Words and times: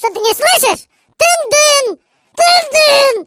Co 0.00 0.08
ty 0.10 0.20
nie 0.20 0.34
słyszysz? 0.34 0.86
Dyn, 1.20 1.40
dyn! 1.54 1.96
Dyn, 2.38 2.64
dyn! 2.72 3.26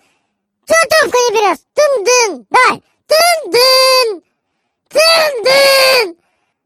Co 0.68 0.76
trąbkę 0.90 1.18
nie 1.30 1.36
bierzesz? 1.36 1.60
Dyn, 1.78 2.04
dyn! 2.08 2.46
Daj! 2.52 2.82
Dyn, 3.12 3.52
dyn! 3.56 4.22
Dyn, 4.96 5.34
dyn! 5.46 6.16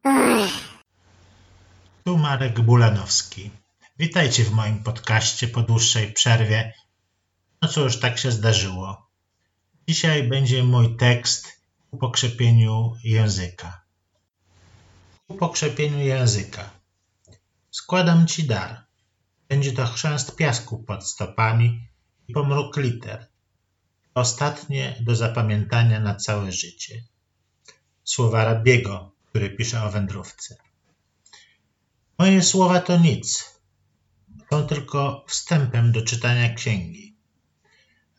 Ech. 0.06 0.52
Tu 2.04 2.18
Marek 2.18 2.60
Bulanowski. 2.60 3.52
Witajcie 4.00 4.44
w 4.44 4.52
moim 4.52 4.84
podcaście 4.84 5.48
po 5.48 5.62
dłuższej 5.62 6.14
przerwie. 6.14 6.74
No 7.62 7.68
cóż, 7.68 8.00
tak 8.00 8.18
się 8.18 8.32
zdarzyło. 8.32 9.08
Dzisiaj 9.88 10.24
będzie 10.24 10.64
mój 10.64 10.98
tekst 10.98 11.48
ku 11.92 11.98
pokrzepieniu 11.98 12.94
języka. 13.04 13.82
Ku 15.28 15.36
pokrzepieniu 15.36 16.00
języka. 16.00 16.70
Składam 17.72 18.28
ci 18.28 18.44
dar. 18.44 18.85
Będzie 19.56 19.74
to 19.74 19.86
chrzęst 19.86 20.36
piasku 20.36 20.84
pod 20.84 21.08
stopami 21.08 21.88
i 22.28 22.34
pomruk 22.34 22.78
liter. 22.78 23.28
Ostatnie 24.14 24.96
do 25.02 25.16
zapamiętania 25.16 26.00
na 26.00 26.16
całe 26.16 26.52
życie. 26.52 27.04
Słowa 28.04 28.46
Rabiego, 28.46 29.12
który 29.30 29.50
pisze 29.50 29.84
o 29.84 29.92
wędrówce. 29.92 30.56
Moje 32.18 32.44
słowa 32.44 32.80
to 32.80 32.98
nic. 32.98 33.60
Są 34.50 34.68
tylko 34.68 35.26
wstępem 35.28 35.92
do 35.92 36.02
czytania 36.02 36.54
księgi. 36.54 37.16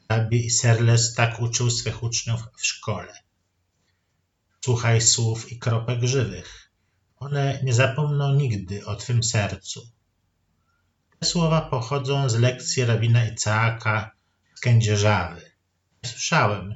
Rabbi 0.09 0.51
Serles 0.51 1.15
tak 1.15 1.41
uczył 1.41 1.71
swych 1.71 2.03
uczniów 2.03 2.41
w 2.57 2.67
szkole. 2.67 3.13
Słuchaj 4.65 5.01
słów 5.01 5.53
i 5.53 5.59
kropek 5.59 6.03
żywych. 6.03 6.71
One 7.17 7.61
nie 7.63 7.75
zapomną 7.75 8.35
nigdy 8.35 8.87
o 8.87 8.97
twym 8.97 9.23
sercu. 9.23 9.96
Te 11.21 11.27
słowa 11.27 11.61
pochodzą 11.61 12.29
z 12.29 12.35
lekcji 12.35 12.85
rabina 12.85 13.27
Icaaka 13.27 14.11
z 14.55 14.61
Kędzierzawy. 14.61 15.51
Nie 16.03 16.11
słyszałem, 16.11 16.75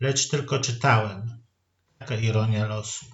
lecz 0.00 0.28
tylko 0.28 0.58
czytałem. 0.58 1.42
Taka 1.98 2.16
ironia 2.16 2.66
losu. 2.66 3.06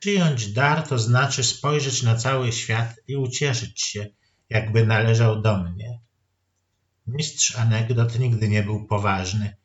Przyjąć 0.00 0.52
dar 0.52 0.88
to 0.88 0.98
znaczy 0.98 1.44
spojrzeć 1.44 2.02
na 2.02 2.16
cały 2.16 2.52
świat 2.52 2.94
i 3.08 3.16
ucieszyć 3.16 3.82
się, 3.82 4.06
jakby 4.50 4.86
należał 4.86 5.42
do 5.42 5.56
mnie. 5.56 6.00
Mistrz 7.06 7.56
anegdot 7.56 8.18
nigdy 8.18 8.48
nie 8.48 8.62
był 8.62 8.86
poważny. 8.86 9.56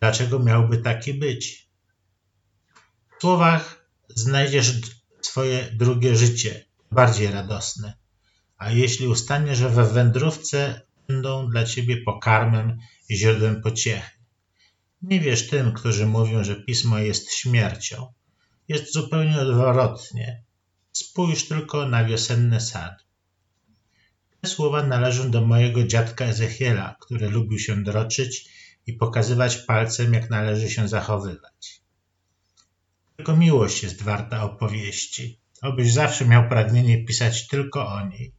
Dlaczego 0.00 0.38
miałby 0.38 0.78
taki 0.78 1.14
być? 1.14 1.68
W 3.18 3.20
słowach 3.20 3.86
znajdziesz 4.08 4.72
swoje 5.22 5.70
drugie 5.70 6.16
życie, 6.16 6.64
bardziej 6.90 7.30
radosne. 7.30 8.01
A 8.62 8.70
jeśli 8.70 9.08
ustaniesz 9.08 9.60
we 9.60 9.84
wędrówce, 9.84 10.80
będą 11.08 11.50
dla 11.50 11.64
ciebie 11.64 11.96
pokarmem 11.96 12.78
i 13.08 13.16
źródłem 13.16 13.62
pociechy. 13.62 14.10
Nie 15.02 15.20
wierz 15.20 15.48
tym, 15.48 15.72
którzy 15.72 16.06
mówią, 16.06 16.44
że 16.44 16.56
pismo 16.56 16.98
jest 16.98 17.32
śmiercią. 17.32 18.12
Jest 18.68 18.92
zupełnie 18.92 19.40
odwrotnie. 19.40 20.42
Spójrz 20.92 21.48
tylko 21.48 21.88
na 21.88 22.04
wiosenny 22.04 22.60
sad. 22.60 23.04
Te 24.40 24.48
słowa 24.48 24.82
należą 24.82 25.30
do 25.30 25.40
mojego 25.46 25.84
dziadka 25.84 26.24
Ezechiela, 26.24 26.96
który 27.00 27.28
lubił 27.28 27.58
się 27.58 27.82
droczyć 27.82 28.48
i 28.86 28.92
pokazywać 28.92 29.56
palcem, 29.56 30.14
jak 30.14 30.30
należy 30.30 30.70
się 30.70 30.88
zachowywać. 30.88 31.82
Tylko 33.16 33.36
miłość 33.36 33.82
jest 33.82 34.02
warta 34.02 34.42
opowieści. 34.42 35.38
Obyś 35.62 35.92
zawsze 35.92 36.24
miał 36.24 36.48
pragnienie 36.48 37.04
pisać 37.04 37.48
tylko 37.48 37.88
o 37.88 38.06
niej. 38.06 38.32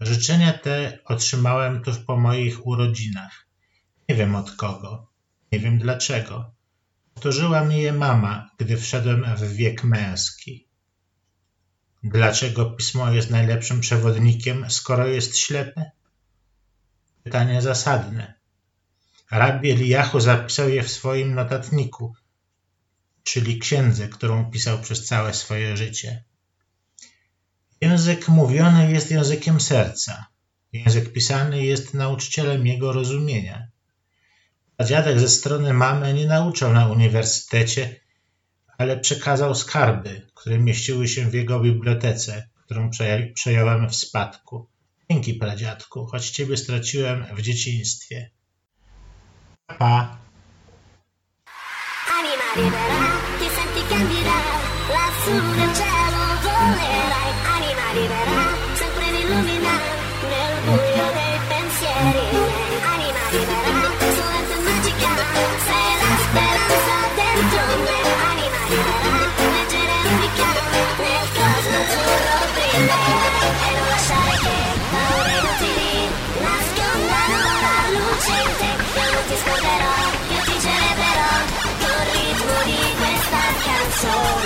Życzenia 0.00 0.52
te 0.52 0.98
otrzymałem 1.04 1.82
tuż 1.82 1.98
po 1.98 2.16
moich 2.16 2.66
urodzinach. 2.66 3.46
Nie 4.08 4.14
wiem 4.14 4.34
od 4.34 4.50
kogo, 4.56 5.06
nie 5.52 5.58
wiem 5.58 5.78
dlaczego. 5.78 6.54
Powtórzyła 7.14 7.64
mi 7.64 7.82
je 7.82 7.92
mama, 7.92 8.50
gdy 8.58 8.76
wszedłem 8.76 9.36
w 9.36 9.52
wiek 9.52 9.84
męski. 9.84 10.66
Dlaczego 12.02 12.70
pismo 12.70 13.12
jest 13.12 13.30
najlepszym 13.30 13.80
przewodnikiem, 13.80 14.70
skoro 14.70 15.06
jest 15.06 15.38
ślepe? 15.38 15.90
Pytanie 17.22 17.62
zasadne. 17.62 18.34
Rabbi 19.30 19.70
Eliachu 19.70 20.20
zapisał 20.20 20.68
je 20.68 20.82
w 20.82 20.90
swoim 20.90 21.34
notatniku, 21.34 22.14
czyli 23.22 23.58
księdze, 23.58 24.08
którą 24.08 24.50
pisał 24.50 24.80
przez 24.80 25.06
całe 25.06 25.34
swoje 25.34 25.76
życie. 25.76 26.24
Język 27.80 28.28
mówiony 28.28 28.92
jest 28.92 29.10
językiem 29.10 29.60
serca. 29.60 30.26
Język 30.72 31.12
pisany 31.12 31.64
jest 31.64 31.94
nauczycielem 31.94 32.66
jego 32.66 32.92
rozumienia. 32.92 33.68
Dziadek 34.84 35.20
ze 35.20 35.28
strony 35.28 35.72
mamy 35.72 36.14
nie 36.14 36.26
nauczał 36.26 36.72
na 36.72 36.88
uniwersytecie, 36.88 38.00
ale 38.78 38.96
przekazał 38.96 39.54
skarby, 39.54 40.26
które 40.34 40.58
mieściły 40.58 41.08
się 41.08 41.30
w 41.30 41.34
jego 41.34 41.60
bibliotece, 41.60 42.48
którą 42.64 42.90
przejąłem 43.34 43.88
w 43.88 43.96
spadku. 43.96 44.68
Dzięki, 45.10 45.34
pradziadku, 45.34 46.06
choć 46.06 46.30
ciebie 46.30 46.56
straciłem 46.56 47.26
w 47.36 47.42
dzieciństwie. 47.42 48.30
Pa! 49.78 50.18
Anima 52.18 52.48
libera, 52.56 53.12
ti 53.38 53.48
senti 53.56 53.82
cielo 55.78 56.24
volerai. 56.42 57.29
arriverà 57.90 58.38
sempre 58.74 59.04
ad 59.04 59.14
illuminare 59.18 59.90
nel 60.30 60.54
buio 60.64 61.06
dei 61.16 61.36
pensieri. 61.50 62.24
Anima 62.94 63.22
libera 63.34 63.72
soletta 64.14 64.56
magica 64.66 65.12
se 65.66 65.80
la 65.98 66.12
speranza 66.24 66.96
dentro 67.18 67.62
me 67.86 67.98
anima 68.30 68.60
libera 68.70 69.10
leggera 69.54 69.98
unica 70.14 70.48
nel 71.02 71.26
cosmo 71.34 71.78
azzurro 71.82 72.38
brilla 72.54 73.00
e 73.58 73.70
non 73.74 73.86
lasciare 73.90 74.34
che 74.44 74.56
paure 74.92 75.32
inutili 75.40 75.94
nascondano 76.46 77.38
la 77.66 77.78
luce 77.94 78.34
in 78.44 78.52
te. 78.60 78.70
Io 78.98 79.06
non 79.14 79.24
ti 79.28 79.36
scorderò 79.42 79.94
io 80.30 80.40
ti 80.46 80.56
celebrerò 80.64 81.32
col 81.82 82.02
ritmo 82.14 82.54
di 82.70 82.80
questa 83.00 83.42
canzone. 83.66 84.39